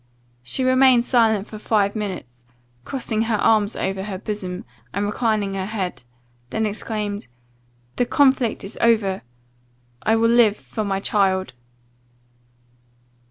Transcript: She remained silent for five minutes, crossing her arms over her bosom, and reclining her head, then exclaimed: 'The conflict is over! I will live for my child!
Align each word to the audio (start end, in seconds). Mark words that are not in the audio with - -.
She 0.41 0.63
remained 0.63 1.05
silent 1.05 1.45
for 1.45 1.59
five 1.59 1.95
minutes, 1.95 2.43
crossing 2.85 3.21
her 3.29 3.35
arms 3.35 3.75
over 3.75 4.01
her 4.05 4.17
bosom, 4.17 4.65
and 4.91 5.05
reclining 5.05 5.53
her 5.53 5.67
head, 5.67 6.01
then 6.49 6.65
exclaimed: 6.65 7.27
'The 7.97 8.07
conflict 8.07 8.63
is 8.63 8.79
over! 8.81 9.21
I 10.01 10.15
will 10.15 10.31
live 10.31 10.57
for 10.57 10.83
my 10.83 11.01
child! 11.01 11.53